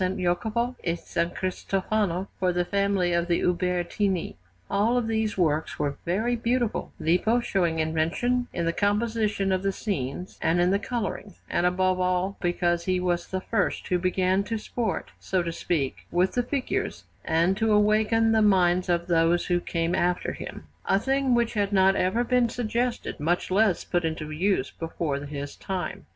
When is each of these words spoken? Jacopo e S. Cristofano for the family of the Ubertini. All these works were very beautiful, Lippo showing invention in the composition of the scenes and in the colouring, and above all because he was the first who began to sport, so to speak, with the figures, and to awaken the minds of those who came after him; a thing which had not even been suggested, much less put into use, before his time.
Jacopo 0.17 0.75
e 0.83 0.93
S. 0.93 1.15
Cristofano 1.35 2.25
for 2.39 2.51
the 2.51 2.65
family 2.65 3.13
of 3.13 3.27
the 3.27 3.41
Ubertini. 3.41 4.35
All 4.67 4.99
these 4.99 5.37
works 5.37 5.77
were 5.77 5.95
very 6.07 6.35
beautiful, 6.35 6.91
Lippo 6.99 7.39
showing 7.39 7.77
invention 7.77 8.47
in 8.51 8.65
the 8.65 8.73
composition 8.73 9.51
of 9.51 9.61
the 9.61 9.71
scenes 9.71 10.39
and 10.41 10.59
in 10.59 10.71
the 10.71 10.79
colouring, 10.79 11.35
and 11.47 11.67
above 11.67 11.99
all 11.99 12.35
because 12.41 12.85
he 12.85 12.99
was 12.99 13.27
the 13.27 13.41
first 13.41 13.87
who 13.89 13.99
began 13.99 14.43
to 14.45 14.57
sport, 14.57 15.11
so 15.19 15.43
to 15.43 15.51
speak, 15.51 16.07
with 16.09 16.31
the 16.31 16.41
figures, 16.41 17.03
and 17.23 17.55
to 17.57 17.71
awaken 17.71 18.31
the 18.31 18.41
minds 18.41 18.89
of 18.89 19.05
those 19.05 19.45
who 19.45 19.59
came 19.59 19.93
after 19.93 20.31
him; 20.33 20.63
a 20.87 20.97
thing 20.97 21.35
which 21.35 21.53
had 21.53 21.71
not 21.71 21.95
even 21.95 22.23
been 22.23 22.49
suggested, 22.49 23.19
much 23.19 23.51
less 23.51 23.83
put 23.83 24.03
into 24.03 24.31
use, 24.31 24.71
before 24.79 25.19
his 25.25 25.55
time. 25.55 26.07